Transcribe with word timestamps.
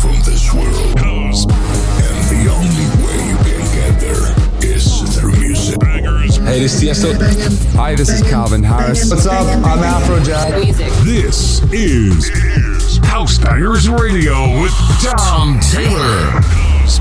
from 0.00 0.14
this 0.22 0.54
world. 0.54 0.98
And 0.98 2.22
the 2.30 2.46
only 2.54 2.86
way 3.02 3.18
you 3.26 3.36
can 3.42 3.62
get 3.74 3.98
there 3.98 4.26
is 4.62 5.02
through 5.18 5.32
music. 5.40 5.82
Hey, 5.82 6.60
this 6.60 6.80
is 6.80 6.88
Tiesto. 6.88 7.74
Hi, 7.74 7.94
this 7.96 8.08
is 8.08 8.22
Calvin 8.28 8.62
Harris. 8.62 9.10
What's 9.10 9.26
up? 9.26 9.46
I'm 9.64 9.80
Afrojack. 9.80 11.04
This 11.04 11.62
is 11.72 12.30
House 13.04 13.38
Bangers 13.38 13.88
Radio 13.88 14.62
with 14.62 14.72
Tom 15.02 15.58
Taylor. 15.60 16.30
House 16.30 17.00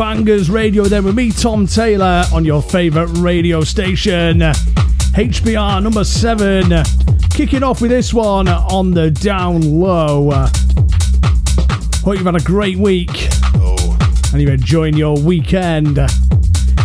Bangers 0.00 0.48
Radio 0.48 0.84
then 0.84 1.04
with 1.04 1.14
me, 1.14 1.30
Tom 1.30 1.66
Taylor, 1.66 2.24
on 2.32 2.42
your 2.42 2.62
favourite 2.62 3.10
radio 3.18 3.60
station. 3.60 4.38
HBR 4.38 5.82
number 5.82 6.04
seven. 6.04 6.72
Kicking 7.28 7.62
off 7.62 7.82
with 7.82 7.90
this 7.90 8.14
one 8.14 8.48
on 8.48 8.92
the 8.92 9.10
down 9.10 9.60
low. 9.60 10.30
Hope 12.02 12.16
you've 12.16 12.24
had 12.24 12.34
a 12.34 12.40
great 12.42 12.78
week 12.78 13.10
oh. 13.56 13.98
and 14.32 14.40
you're 14.40 14.54
enjoying 14.54 14.96
your 14.96 15.20
weekend. 15.20 15.98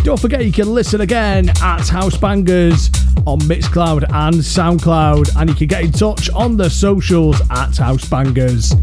Don't 0.04 0.20
forget 0.20 0.44
you 0.44 0.52
can 0.52 0.74
listen 0.74 1.00
again 1.00 1.48
at 1.62 1.88
House 1.88 2.18
Bangers 2.18 2.90
on 3.26 3.40
Mixcloud 3.40 4.02
and 4.12 4.34
Soundcloud, 4.34 5.40
and 5.40 5.48
you 5.48 5.56
can 5.56 5.68
get 5.68 5.84
in 5.84 5.90
touch 5.90 6.28
on 6.34 6.58
the 6.58 6.68
socials 6.68 7.40
at 7.50 7.78
House 7.78 8.06
Bangers. 8.06 8.74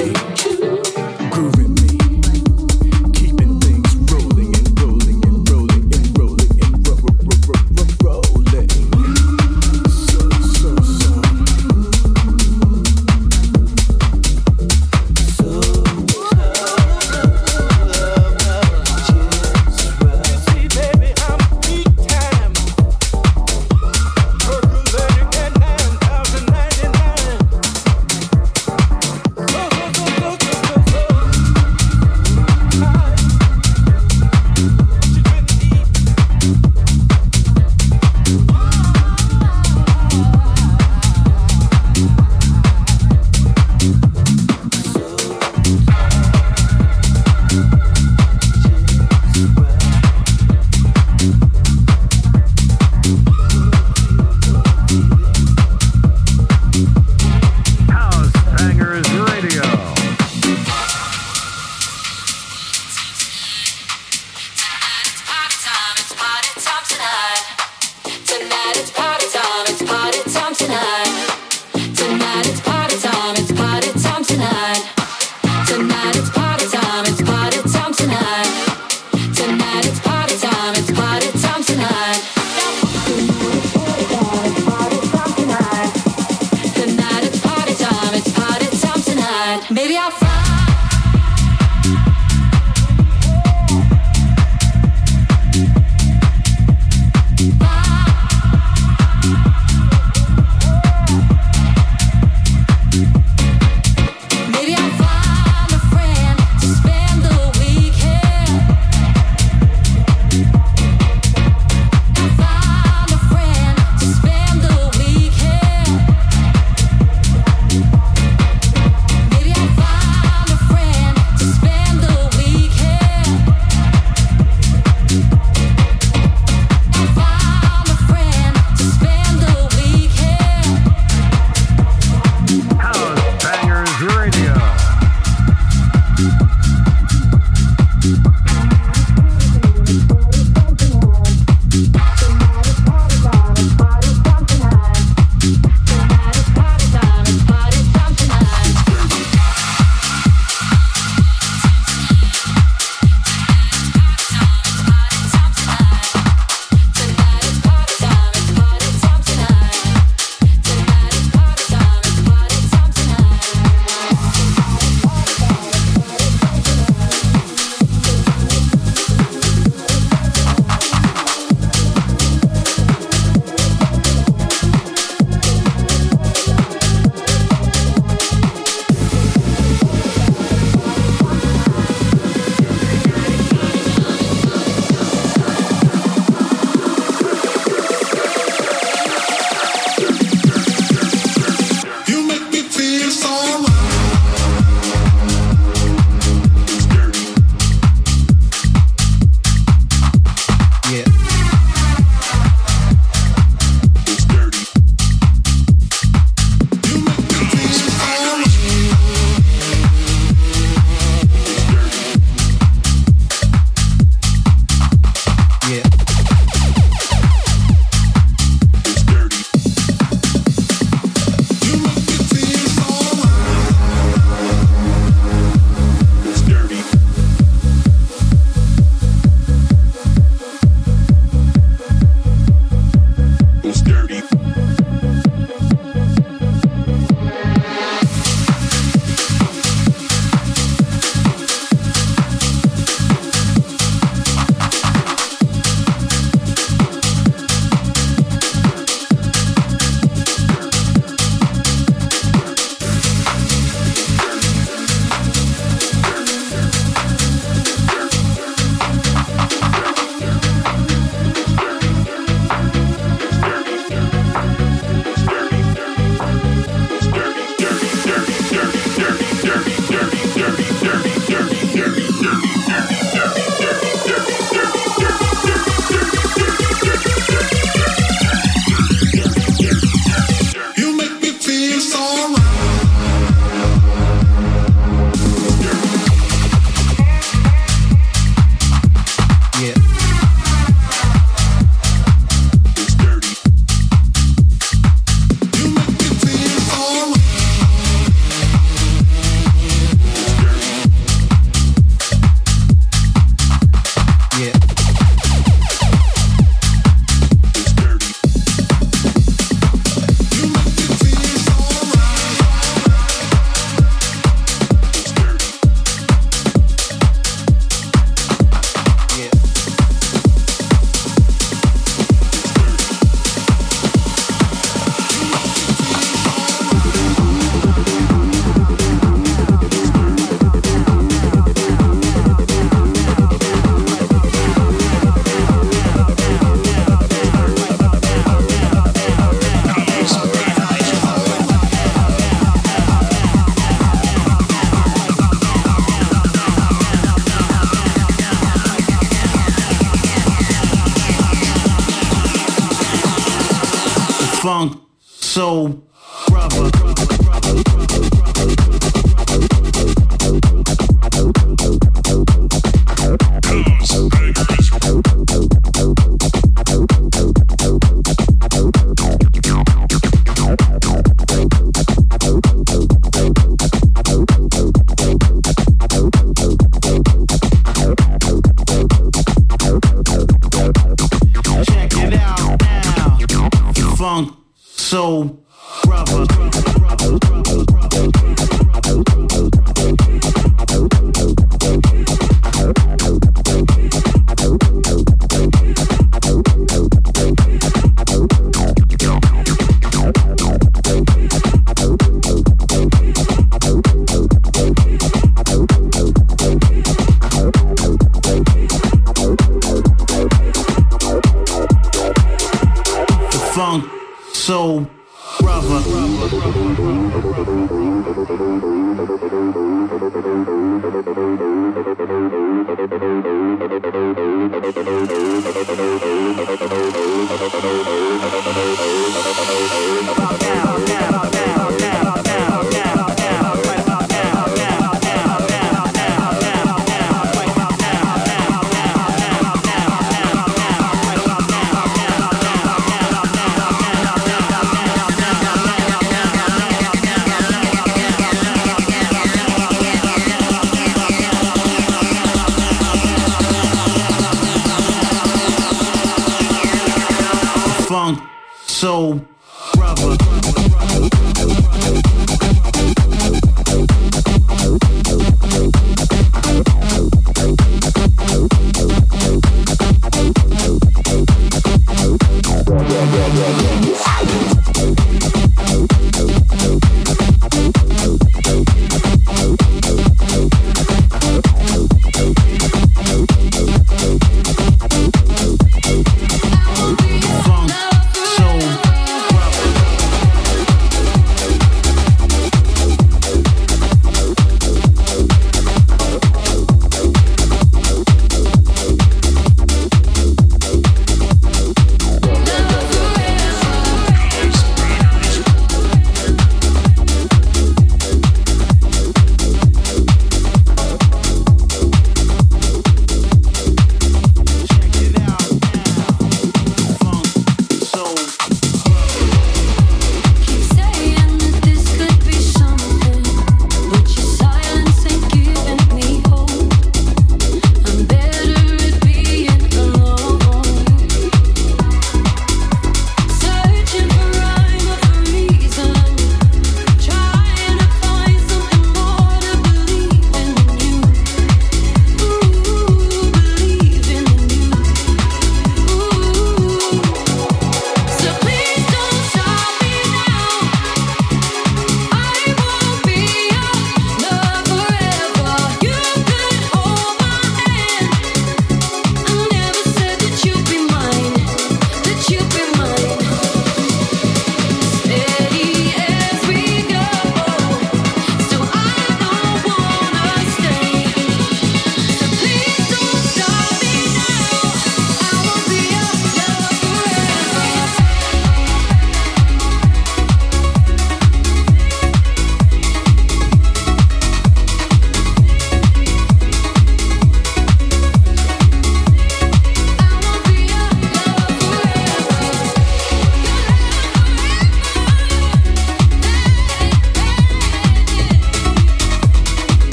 Maybe 0.00 0.16
I'll 0.16 0.79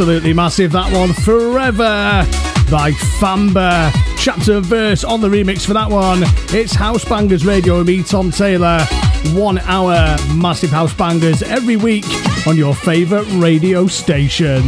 Absolutely 0.00 0.32
massive 0.32 0.72
that 0.72 0.90
one. 0.96 1.12
Forever 1.12 2.24
by 2.70 2.90
Famba. 3.20 3.92
Chapter 4.16 4.56
and 4.56 4.64
verse 4.64 5.04
on 5.04 5.20
the 5.20 5.28
remix 5.28 5.66
for 5.66 5.74
that 5.74 5.90
one. 5.90 6.22
It's 6.58 6.72
House 6.72 7.04
Bangers 7.04 7.44
Radio 7.44 7.76
with 7.76 7.88
me, 7.88 8.02
Tom 8.02 8.30
Taylor. 8.30 8.80
One 9.34 9.58
hour 9.58 10.16
massive 10.34 10.70
house 10.70 10.94
bangers 10.94 11.42
every 11.42 11.76
week 11.76 12.06
on 12.46 12.56
your 12.56 12.74
favourite 12.74 13.26
radio 13.32 13.86
station. 13.88 14.62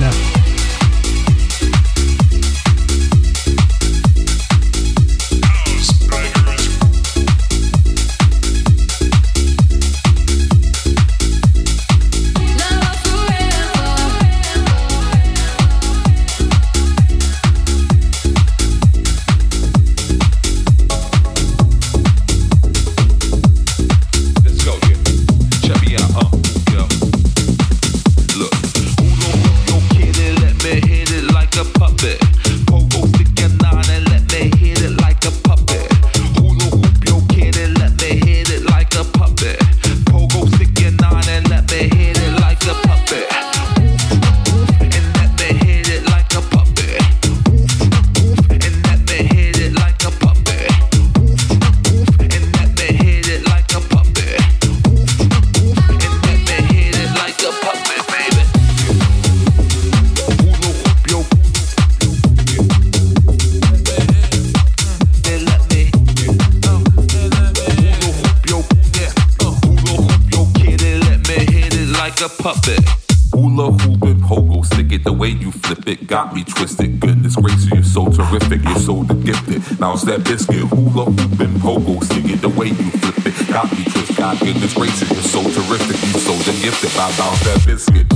Got 76.06 76.34
me 76.34 76.44
twisted. 76.44 77.00
Goodness 77.00 77.36
gracious, 77.36 77.70
you're 77.70 77.82
so 77.82 78.08
terrific, 78.10 78.62
you're 78.64 78.76
so 78.76 79.02
gifted. 79.02 79.80
Now 79.80 79.94
it's 79.94 80.02
that 80.04 80.24
biscuit, 80.24 80.68
hula 80.68 81.04
hooping, 81.06 81.54
pogo 81.60 82.02
stick 82.04 82.24
it, 82.26 82.40
the 82.40 82.48
way 82.48 82.68
you 82.68 82.90
flip 83.00 83.26
it 83.26 83.48
got 83.48 83.70
me 83.72 83.84
twisted. 83.84 84.16
God 84.16 84.38
goodness 84.40 84.74
gracious, 84.74 85.10
you're 85.10 85.22
so 85.22 85.42
terrific, 85.42 86.00
you're 86.10 86.20
so 86.20 86.34
gifted. 86.60 86.90
I 86.98 87.10
bounce 87.18 87.40
that 87.44 87.62
biscuit. 87.66 88.06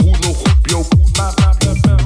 Hula 0.00 0.32
hoop 0.34 0.70
yo. 0.70 2.05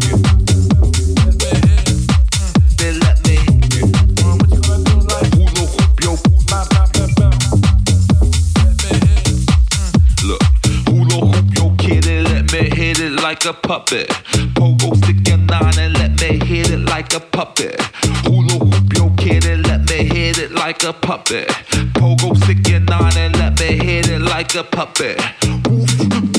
Like 13.44 13.56
a 13.56 13.58
puppet. 13.66 14.08
Pogo 14.54 14.94
stick 14.96 15.26
your 15.26 15.38
nine 15.38 15.78
and 15.78 15.94
let 15.94 16.20
me 16.20 16.44
hit 16.44 16.70
it 16.70 16.80
like 16.80 17.14
a 17.14 17.20
puppet. 17.20 17.80
Hula 18.26 18.64
hoop 18.64 18.92
yo 18.94 19.10
kid 19.16 19.46
and 19.46 19.66
let 19.66 19.88
me 19.88 20.04
hit 20.04 20.36
it 20.36 20.52
like 20.52 20.82
a 20.84 20.92
puppet. 20.92 21.48
Pogo 21.94 22.36
stick 22.36 22.68
your 22.68 22.80
nine 22.80 23.16
and 23.16 23.36
let 23.36 23.58
me 23.58 23.78
hit 23.82 24.08
it 24.08 24.20
like 24.20 24.54
a 24.54 24.64
puppet. 24.64 25.18
Woof, 25.66 26.29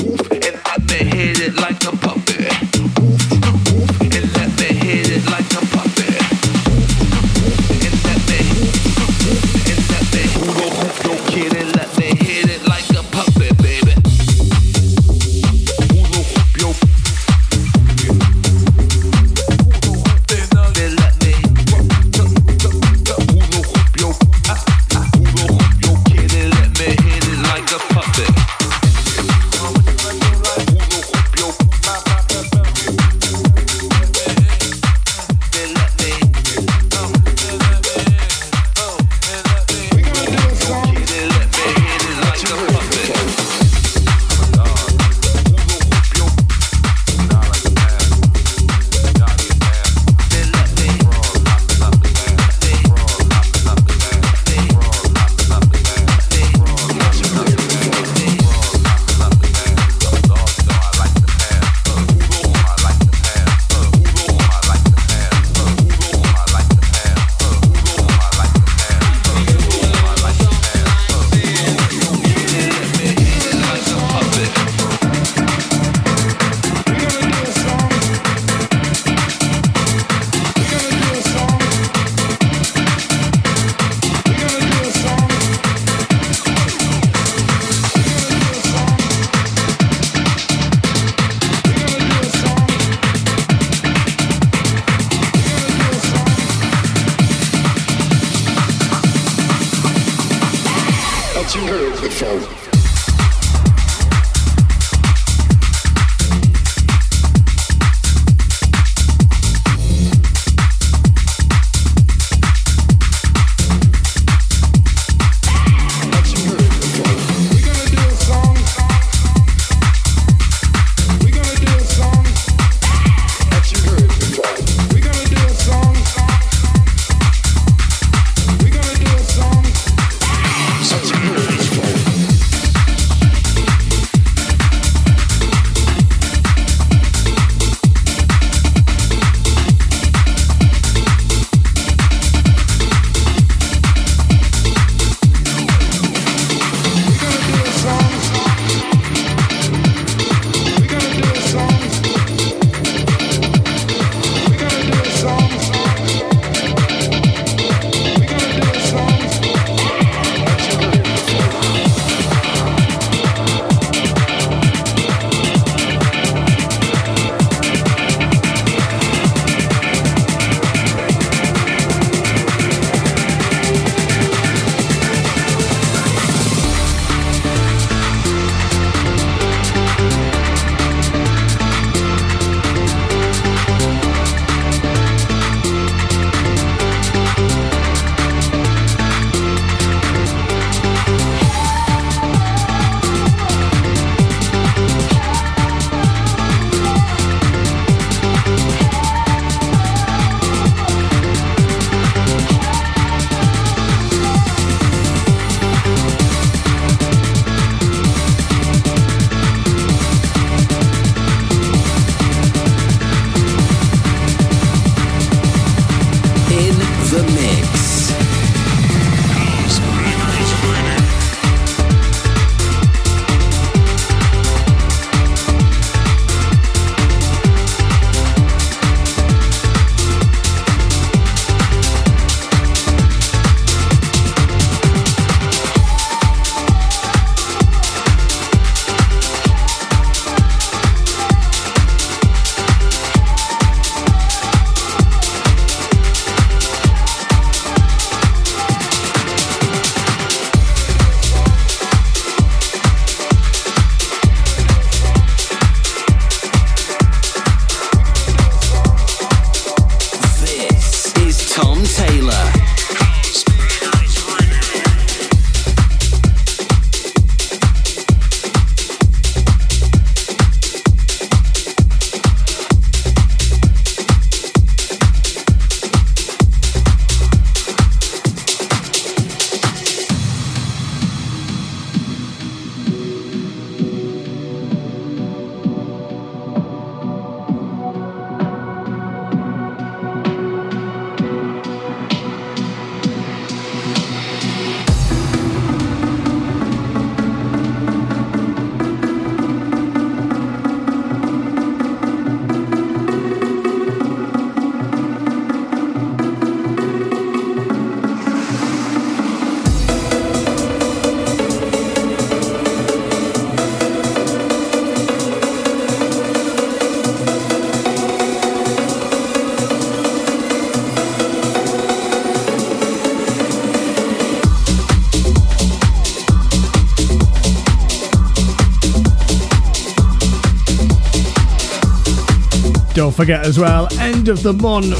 Don't 333.12 333.26
forget 333.26 333.44
as 333.44 333.58
well, 333.58 333.88
end 334.00 334.28
of 334.30 334.42
the 334.42 334.54
month, 334.54 334.96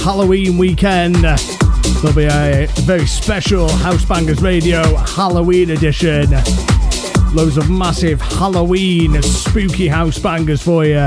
Halloween 0.00 0.56
weekend. 0.56 1.16
There'll 1.16 2.16
be 2.16 2.24
a 2.24 2.66
very 2.86 3.04
special 3.04 3.68
House 3.68 4.06
Bangers 4.06 4.40
Radio 4.40 4.82
Halloween 4.96 5.72
edition. 5.72 6.30
Loads 7.34 7.58
of 7.58 7.68
massive 7.68 8.22
Halloween 8.22 9.20
spooky 9.20 9.86
house 9.86 10.18
bangers 10.18 10.62
for 10.62 10.86
you. 10.86 11.06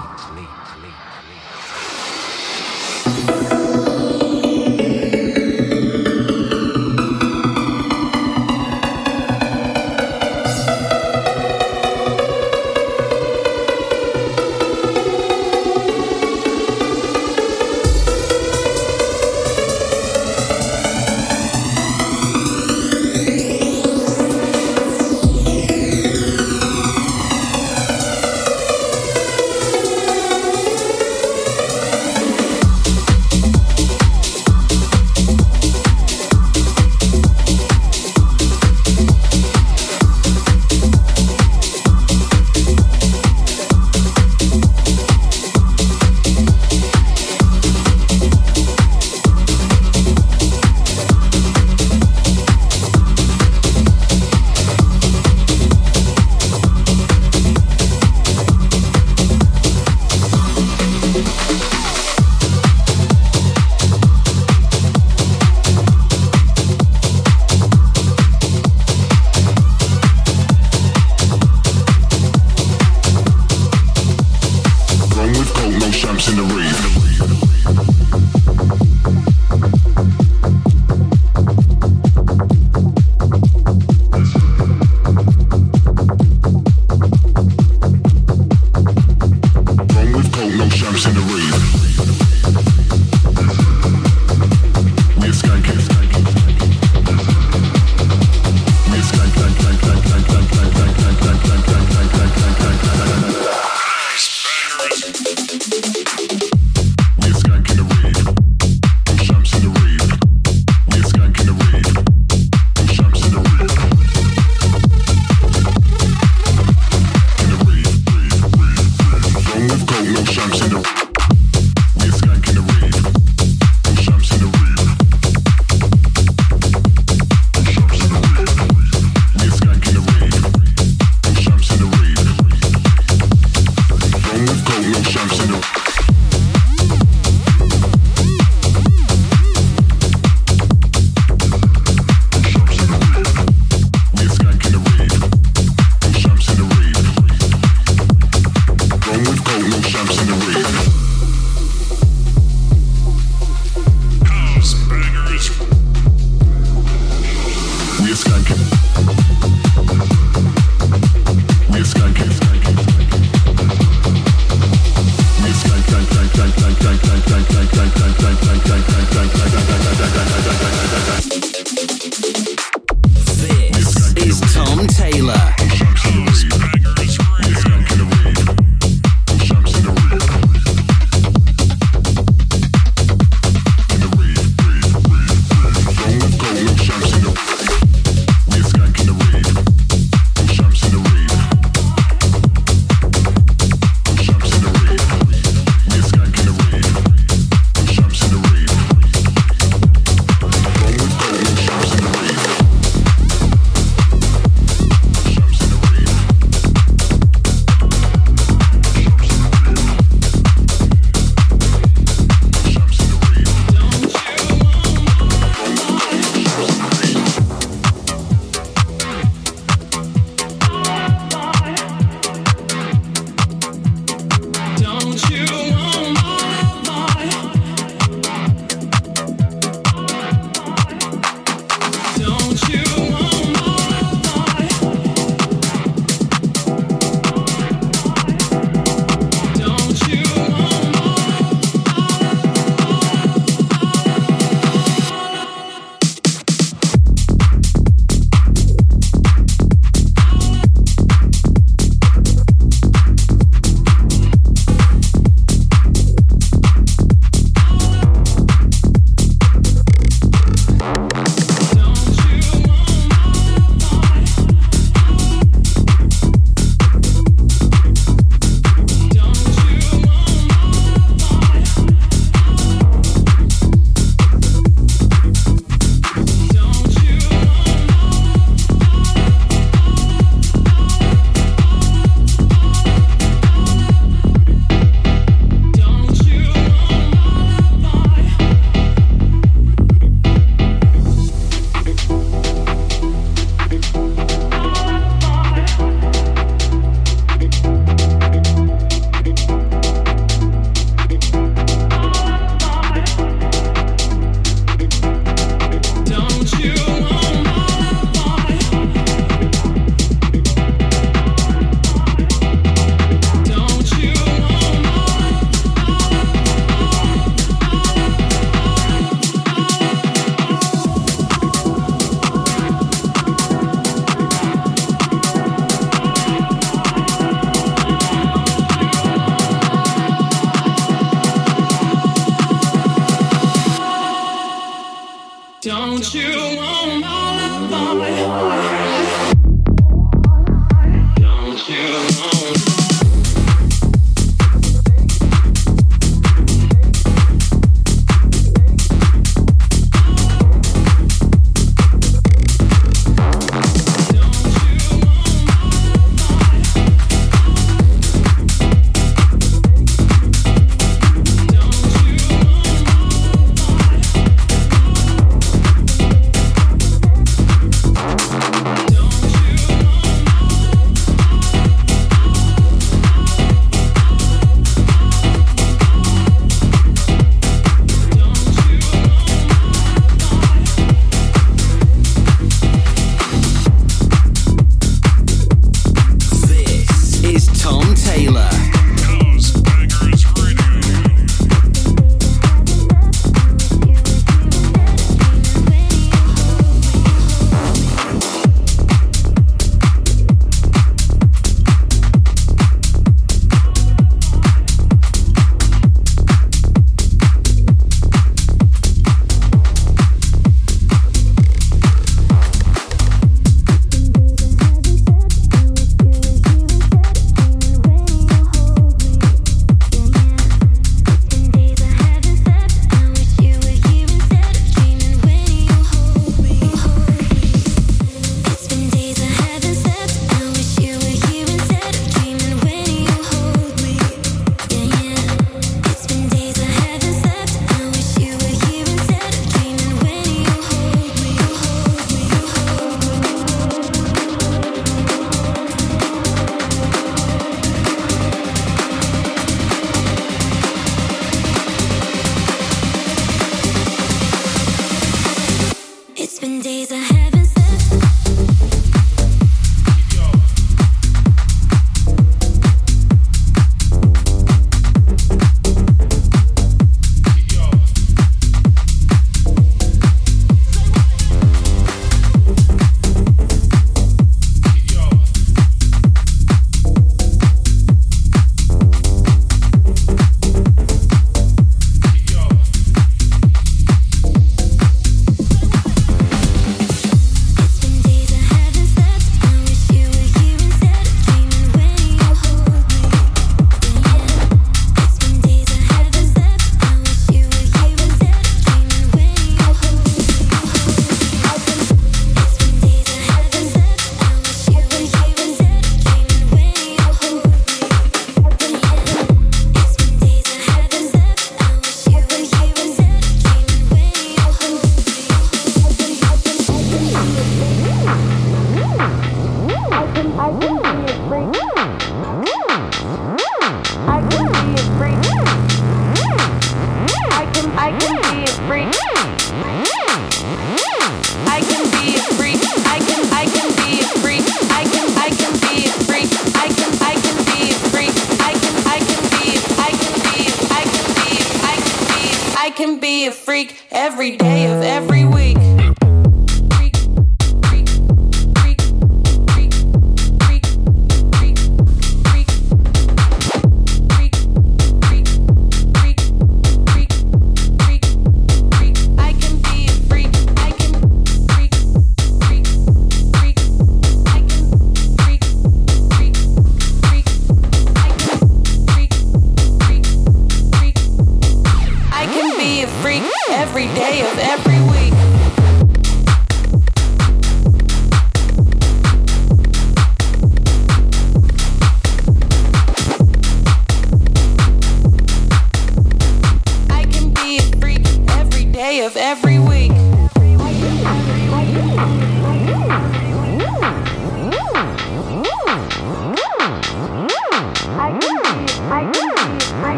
Every 544.21 544.37
day 544.37 544.60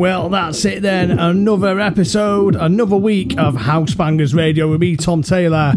Well, 0.00 0.30
that's 0.30 0.64
it 0.64 0.80
then. 0.80 1.18
Another 1.18 1.78
episode, 1.78 2.56
another 2.56 2.96
week 2.96 3.38
of 3.38 3.54
House 3.54 3.92
Bangers 3.92 4.34
Radio 4.34 4.70
with 4.70 4.80
me, 4.80 4.96
Tom 4.96 5.20
Taylor. 5.20 5.74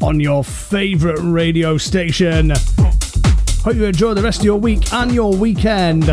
On 0.00 0.18
your 0.18 0.42
favourite 0.42 1.18
radio 1.20 1.76
station. 1.76 2.54
Hope 3.62 3.74
you 3.74 3.84
enjoy 3.84 4.14
the 4.14 4.22
rest 4.22 4.38
of 4.38 4.46
your 4.46 4.58
week 4.58 4.90
and 4.90 5.12
your 5.12 5.36
weekend. 5.36 6.06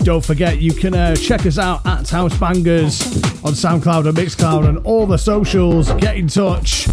Don't 0.00 0.22
forget, 0.22 0.60
you 0.60 0.74
can 0.74 0.94
uh, 0.94 1.16
check 1.16 1.46
us 1.46 1.56
out 1.56 1.86
at 1.86 2.06
House 2.10 2.36
Bangers 2.36 3.00
on 3.42 3.54
SoundCloud 3.54 4.06
and 4.06 4.18
Mixcloud 4.18 4.68
and 4.68 4.84
all 4.84 5.06
the 5.06 5.16
socials. 5.16 5.90
Get 5.94 6.18
in 6.18 6.28
touch. 6.28 6.88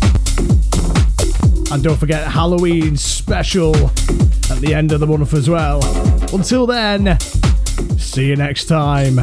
And 1.73 1.83
don't 1.83 1.97
forget 1.97 2.25
Halloween 2.25 2.95
special 2.95 3.73
at 4.57 4.63
the 4.63 4.73
end 4.73 4.91
of 4.91 4.99
the 4.99 5.05
month 5.05 5.35
as 5.35 5.47
well. 5.47 5.83
Until 6.33 6.65
then, 6.65 7.19
see 7.99 8.25
you 8.25 8.35
next 8.35 8.65
time. 8.65 9.19